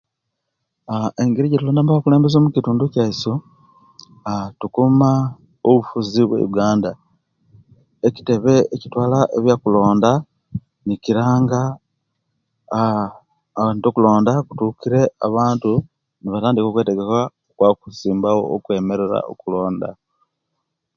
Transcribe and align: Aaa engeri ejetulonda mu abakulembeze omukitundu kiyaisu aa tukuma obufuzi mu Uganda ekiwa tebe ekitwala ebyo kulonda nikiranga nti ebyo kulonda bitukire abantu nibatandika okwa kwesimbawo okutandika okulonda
Aaa 0.93 1.13
engeri 1.21 1.45
ejetulonda 1.47 1.81
mu 1.83 1.91
abakulembeze 1.91 2.35
omukitundu 2.37 2.83
kiyaisu 2.93 3.33
aa 4.31 4.47
tukuma 4.59 5.11
obufuzi 5.67 6.21
mu 6.29 6.35
Uganda 6.49 6.91
ekiwa 8.05 8.25
tebe 8.27 8.55
ekitwala 8.75 9.19
ebyo 9.37 9.55
kulonda 9.63 10.11
nikiranga 10.85 11.61
nti 13.73 13.79
ebyo 13.79 13.89
kulonda 13.95 14.31
bitukire 14.47 15.01
abantu 15.27 15.71
nibatandika 16.21 16.67
okwa 17.51 17.67
kwesimbawo 17.79 18.41
okutandika 18.55 19.17
okulonda 19.31 19.89